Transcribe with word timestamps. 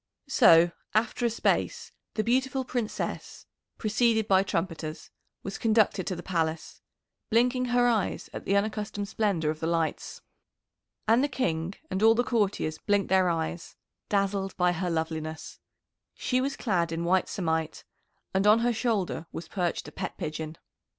So 0.27 0.71
after 0.95 1.27
a 1.27 1.29
space 1.29 1.91
the 2.15 2.23
beautiful 2.23 2.65
Princess, 2.65 3.45
preceded 3.77 4.27
by 4.27 4.41
trumpeters, 4.41 5.11
was 5.43 5.59
conducted 5.59 6.07
to 6.07 6.15
the 6.15 6.23
Palace, 6.23 6.81
blinking 7.29 7.65
her 7.65 7.85
eyes 7.87 8.27
at 8.33 8.45
the 8.45 8.55
unaccustomed 8.57 9.07
splendour 9.07 9.51
of 9.51 9.59
the 9.59 9.67
lights. 9.67 10.21
And 11.07 11.23
the 11.23 11.27
King 11.27 11.75
and 11.91 12.01
all 12.01 12.15
the 12.15 12.23
courtiers 12.23 12.79
blinked 12.79 13.09
their 13.09 13.29
eyes, 13.29 13.75
dazzled 14.09 14.57
by 14.57 14.71
her 14.71 14.89
loveliness. 14.89 15.59
She 16.15 16.41
was 16.41 16.57
clad 16.57 16.91
in 16.91 17.03
white 17.05 17.29
samite, 17.29 17.83
and 18.33 18.47
on 18.47 18.61
her 18.61 18.73
shoulder 18.73 19.27
was 19.31 19.47
perched 19.47 19.87
a 19.87 19.91
pet 19.91 20.17
pigeon. 20.17 20.57